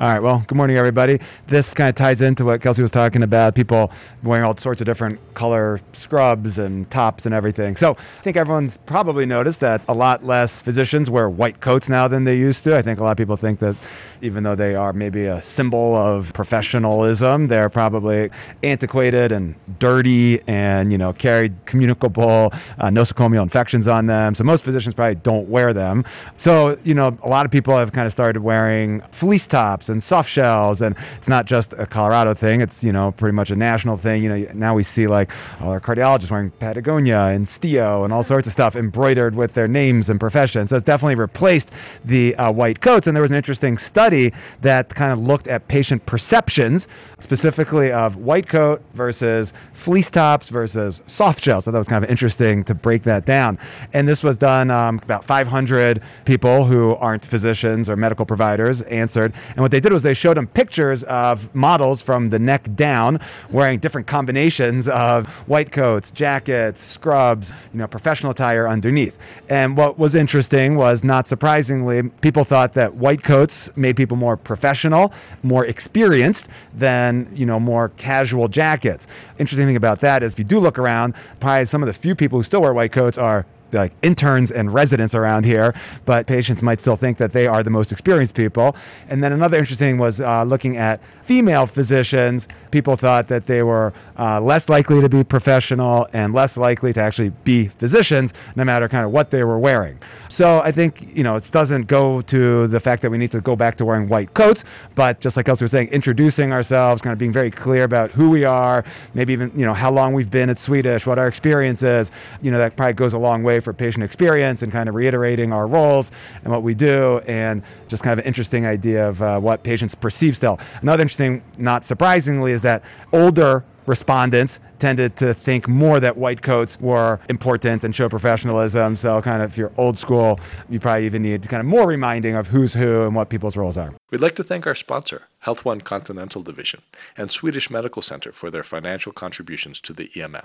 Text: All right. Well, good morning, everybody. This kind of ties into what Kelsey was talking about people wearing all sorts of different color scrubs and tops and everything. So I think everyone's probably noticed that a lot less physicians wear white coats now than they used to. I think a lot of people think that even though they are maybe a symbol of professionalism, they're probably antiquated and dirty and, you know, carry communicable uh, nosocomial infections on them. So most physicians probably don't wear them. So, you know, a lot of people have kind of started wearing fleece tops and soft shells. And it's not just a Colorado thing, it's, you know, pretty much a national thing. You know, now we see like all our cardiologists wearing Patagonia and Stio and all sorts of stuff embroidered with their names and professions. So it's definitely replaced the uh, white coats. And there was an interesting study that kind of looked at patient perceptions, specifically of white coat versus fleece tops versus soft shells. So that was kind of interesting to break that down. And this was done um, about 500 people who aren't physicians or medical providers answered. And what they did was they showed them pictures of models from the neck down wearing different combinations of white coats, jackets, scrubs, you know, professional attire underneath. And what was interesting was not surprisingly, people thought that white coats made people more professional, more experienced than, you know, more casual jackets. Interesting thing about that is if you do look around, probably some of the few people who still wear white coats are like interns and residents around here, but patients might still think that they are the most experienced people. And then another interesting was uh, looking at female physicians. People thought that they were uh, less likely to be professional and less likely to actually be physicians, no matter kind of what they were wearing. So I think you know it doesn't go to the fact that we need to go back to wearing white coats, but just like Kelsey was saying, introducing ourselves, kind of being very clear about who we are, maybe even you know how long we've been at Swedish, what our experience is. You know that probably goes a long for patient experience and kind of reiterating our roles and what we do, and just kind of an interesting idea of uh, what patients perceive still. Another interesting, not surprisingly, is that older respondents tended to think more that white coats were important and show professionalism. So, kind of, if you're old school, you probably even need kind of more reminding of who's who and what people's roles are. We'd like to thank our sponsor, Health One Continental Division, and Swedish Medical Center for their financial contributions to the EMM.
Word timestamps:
All 0.00 0.06
right. 0.06 0.22
Well, 0.22 0.44
good 0.46 0.54
morning, 0.54 0.76
everybody. 0.76 1.18
This 1.48 1.74
kind 1.74 1.88
of 1.88 1.96
ties 1.96 2.20
into 2.20 2.44
what 2.44 2.60
Kelsey 2.60 2.82
was 2.82 2.92
talking 2.92 3.24
about 3.24 3.56
people 3.56 3.90
wearing 4.22 4.44
all 4.44 4.56
sorts 4.56 4.80
of 4.80 4.84
different 4.86 5.18
color 5.34 5.80
scrubs 5.92 6.56
and 6.56 6.88
tops 6.88 7.26
and 7.26 7.34
everything. 7.34 7.74
So 7.74 7.96
I 8.18 8.22
think 8.22 8.36
everyone's 8.36 8.76
probably 8.86 9.26
noticed 9.26 9.58
that 9.58 9.82
a 9.88 9.94
lot 9.94 10.24
less 10.24 10.62
physicians 10.62 11.10
wear 11.10 11.28
white 11.28 11.58
coats 11.58 11.88
now 11.88 12.06
than 12.06 12.22
they 12.22 12.38
used 12.38 12.62
to. 12.62 12.76
I 12.76 12.82
think 12.82 13.00
a 13.00 13.02
lot 13.02 13.10
of 13.10 13.16
people 13.16 13.36
think 13.36 13.58
that 13.58 13.74
even 14.20 14.42
though 14.42 14.54
they 14.54 14.74
are 14.74 14.92
maybe 14.92 15.26
a 15.26 15.42
symbol 15.42 15.96
of 15.96 16.32
professionalism, 16.32 17.48
they're 17.48 17.68
probably 17.68 18.30
antiquated 18.62 19.32
and 19.32 19.54
dirty 19.78 20.40
and, 20.46 20.92
you 20.92 20.98
know, 20.98 21.12
carry 21.12 21.52
communicable 21.66 22.52
uh, 22.78 22.88
nosocomial 22.88 23.42
infections 23.42 23.86
on 23.86 24.06
them. 24.06 24.34
So 24.34 24.44
most 24.44 24.64
physicians 24.64 24.94
probably 24.94 25.16
don't 25.16 25.48
wear 25.48 25.72
them. 25.72 26.04
So, 26.36 26.78
you 26.84 26.94
know, 26.94 27.16
a 27.22 27.28
lot 27.28 27.46
of 27.46 27.52
people 27.52 27.76
have 27.76 27.92
kind 27.92 28.06
of 28.06 28.12
started 28.12 28.40
wearing 28.40 29.00
fleece 29.12 29.46
tops 29.46 29.87
and 29.88 30.02
soft 30.02 30.30
shells. 30.30 30.80
And 30.82 30.96
it's 31.16 31.28
not 31.28 31.46
just 31.46 31.72
a 31.74 31.86
Colorado 31.86 32.34
thing, 32.34 32.60
it's, 32.60 32.82
you 32.82 32.92
know, 32.92 33.12
pretty 33.12 33.34
much 33.34 33.50
a 33.50 33.56
national 33.56 33.96
thing. 33.96 34.22
You 34.22 34.28
know, 34.28 34.52
now 34.54 34.74
we 34.74 34.82
see 34.82 35.06
like 35.06 35.30
all 35.60 35.70
our 35.70 35.80
cardiologists 35.80 36.30
wearing 36.30 36.50
Patagonia 36.50 37.18
and 37.18 37.46
Stio 37.46 38.04
and 38.04 38.12
all 38.12 38.22
sorts 38.22 38.46
of 38.46 38.52
stuff 38.52 38.76
embroidered 38.76 39.34
with 39.34 39.54
their 39.54 39.68
names 39.68 40.08
and 40.08 40.20
professions. 40.20 40.70
So 40.70 40.76
it's 40.76 40.84
definitely 40.84 41.16
replaced 41.16 41.70
the 42.04 42.34
uh, 42.36 42.52
white 42.52 42.80
coats. 42.80 43.06
And 43.06 43.16
there 43.16 43.22
was 43.22 43.30
an 43.30 43.36
interesting 43.36 43.78
study 43.78 44.32
that 44.60 44.94
kind 44.94 45.12
of 45.12 45.20
looked 45.20 45.48
at 45.48 45.68
patient 45.68 46.06
perceptions, 46.06 46.88
specifically 47.18 47.90
of 47.92 48.16
white 48.16 48.48
coat 48.48 48.82
versus 48.94 49.52
fleece 49.72 50.10
tops 50.10 50.48
versus 50.48 51.02
soft 51.06 51.42
shells. 51.42 51.64
So 51.64 51.70
that 51.70 51.78
was 51.78 51.88
kind 51.88 52.04
of 52.04 52.10
interesting 52.10 52.64
to 52.64 52.74
break 52.74 53.04
that 53.04 53.24
down. 53.24 53.58
And 53.92 54.08
this 54.08 54.22
was 54.22 54.36
done 54.36 54.70
um, 54.70 55.00
about 55.02 55.24
500 55.24 56.02
people 56.24 56.64
who 56.64 56.94
aren't 56.96 57.24
physicians 57.24 57.88
or 57.88 57.96
medical 57.96 58.26
providers 58.26 58.82
answered. 58.82 59.32
And 59.50 59.62
what 59.68 59.72
they 59.72 59.80
did 59.80 59.92
was 59.92 60.02
they 60.02 60.14
showed 60.14 60.38
them 60.38 60.46
pictures 60.46 61.02
of 61.02 61.54
models 61.54 62.00
from 62.00 62.30
the 62.30 62.38
neck 62.38 62.74
down 62.74 63.20
wearing 63.50 63.78
different 63.78 64.06
combinations 64.06 64.88
of 64.88 65.28
white 65.46 65.72
coats, 65.72 66.10
jackets, 66.10 66.82
scrubs, 66.82 67.50
you 67.74 67.78
know, 67.78 67.86
professional 67.86 68.32
attire 68.32 68.66
underneath. 68.66 69.14
And 69.46 69.76
what 69.76 69.98
was 69.98 70.14
interesting 70.14 70.76
was 70.76 71.04
not 71.04 71.26
surprisingly, 71.26 72.02
people 72.02 72.44
thought 72.44 72.72
that 72.72 72.94
white 72.94 73.22
coats 73.22 73.68
made 73.76 73.94
people 73.94 74.16
more 74.16 74.38
professional, 74.38 75.12
more 75.42 75.66
experienced 75.66 76.48
than, 76.72 77.30
you 77.34 77.44
know, 77.44 77.60
more 77.60 77.90
casual 77.90 78.48
jackets. 78.48 79.06
Interesting 79.38 79.66
thing 79.66 79.76
about 79.76 80.00
that 80.00 80.22
is 80.22 80.32
if 80.32 80.38
you 80.38 80.46
do 80.46 80.58
look 80.58 80.78
around, 80.78 81.12
probably 81.40 81.66
some 81.66 81.82
of 81.82 81.88
the 81.88 81.92
few 81.92 82.14
people 82.14 82.38
who 82.38 82.42
still 82.42 82.62
wear 82.62 82.72
white 82.72 82.92
coats 82.92 83.18
are 83.18 83.44
like 83.72 83.92
interns 84.02 84.50
and 84.50 84.72
residents 84.72 85.14
around 85.14 85.44
here, 85.44 85.74
but 86.04 86.26
patients 86.26 86.62
might 86.62 86.80
still 86.80 86.96
think 86.96 87.18
that 87.18 87.32
they 87.32 87.46
are 87.46 87.62
the 87.62 87.70
most 87.70 87.92
experienced 87.92 88.34
people. 88.34 88.76
And 89.08 89.22
then 89.22 89.32
another 89.32 89.58
interesting 89.58 89.98
was 89.98 90.20
uh, 90.20 90.44
looking 90.44 90.76
at 90.76 91.00
female 91.22 91.66
physicians. 91.66 92.48
People 92.70 92.96
thought 92.96 93.28
that 93.28 93.46
they 93.46 93.62
were 93.62 93.92
uh, 94.18 94.40
less 94.40 94.68
likely 94.68 95.00
to 95.00 95.08
be 95.08 95.24
professional 95.24 96.06
and 96.12 96.32
less 96.32 96.56
likely 96.56 96.92
to 96.92 97.00
actually 97.00 97.30
be 97.44 97.68
physicians, 97.68 98.32
no 98.56 98.64
matter 98.64 98.88
kind 98.88 99.04
of 99.04 99.10
what 99.10 99.30
they 99.30 99.44
were 99.44 99.58
wearing. 99.58 99.98
So 100.28 100.60
I 100.60 100.72
think 100.72 101.14
you 101.14 101.22
know 101.22 101.36
it 101.36 101.50
doesn't 101.50 101.86
go 101.86 102.20
to 102.22 102.66
the 102.66 102.80
fact 102.80 103.02
that 103.02 103.10
we 103.10 103.18
need 103.18 103.30
to 103.32 103.40
go 103.40 103.56
back 103.56 103.76
to 103.76 103.84
wearing 103.84 104.08
white 104.08 104.34
coats, 104.34 104.64
but 104.94 105.20
just 105.20 105.36
like 105.36 105.46
Kelsey 105.46 105.64
was 105.64 105.72
saying, 105.72 105.88
introducing 105.88 106.52
ourselves, 106.52 107.02
kind 107.02 107.12
of 107.12 107.18
being 107.18 107.32
very 107.32 107.50
clear 107.50 107.84
about 107.84 108.12
who 108.12 108.30
we 108.30 108.44
are, 108.44 108.84
maybe 109.14 109.32
even 109.32 109.50
you 109.54 109.64
know 109.64 109.74
how 109.74 109.90
long 109.90 110.12
we've 110.12 110.30
been 110.30 110.50
at 110.50 110.58
Swedish, 110.58 111.06
what 111.06 111.18
our 111.18 111.26
experience 111.28 111.82
is. 111.82 112.10
You 112.40 112.50
know 112.50 112.58
that 112.58 112.76
probably 112.76 112.94
goes 112.94 113.12
a 113.12 113.18
long 113.18 113.42
for 113.60 113.72
patient 113.72 114.04
experience 114.04 114.62
and 114.62 114.72
kind 114.72 114.88
of 114.88 114.94
reiterating 114.94 115.52
our 115.52 115.66
roles 115.66 116.10
and 116.42 116.52
what 116.52 116.62
we 116.62 116.74
do, 116.74 117.18
and 117.26 117.62
just 117.88 118.02
kind 118.02 118.12
of 118.12 118.24
an 118.24 118.28
interesting 118.28 118.66
idea 118.66 119.08
of 119.08 119.22
uh, 119.22 119.40
what 119.40 119.62
patients 119.62 119.94
perceive 119.94 120.36
still. 120.36 120.58
Another 120.82 121.02
interesting, 121.02 121.42
not 121.56 121.84
surprisingly, 121.84 122.52
is 122.52 122.62
that 122.62 122.82
older 123.12 123.64
respondents 123.86 124.60
tended 124.78 125.16
to 125.16 125.34
think 125.34 125.66
more 125.66 125.98
that 125.98 126.16
white 126.16 126.42
coats 126.42 126.78
were 126.80 127.18
important 127.28 127.82
and 127.82 127.94
show 127.94 128.08
professionalism. 128.08 128.94
So, 128.96 129.20
kind 129.22 129.42
of, 129.42 129.50
if 129.52 129.58
you're 129.58 129.72
old 129.76 129.98
school, 129.98 130.38
you 130.68 130.78
probably 130.78 131.06
even 131.06 131.22
need 131.22 131.48
kind 131.48 131.60
of 131.60 131.66
more 131.66 131.86
reminding 131.86 132.36
of 132.36 132.48
who's 132.48 132.74
who 132.74 133.04
and 133.04 133.14
what 133.14 133.28
people's 133.28 133.56
roles 133.56 133.76
are. 133.76 133.94
We'd 134.10 134.20
like 134.20 134.36
to 134.36 134.44
thank 134.44 134.66
our 134.66 134.74
sponsor, 134.74 135.24
Health 135.40 135.64
One 135.64 135.80
Continental 135.80 136.42
Division, 136.42 136.82
and 137.16 137.30
Swedish 137.30 137.70
Medical 137.70 138.02
Center 138.02 138.32
for 138.32 138.50
their 138.50 138.62
financial 138.62 139.12
contributions 139.12 139.80
to 139.80 139.92
the 139.92 140.08
EMM. 140.08 140.44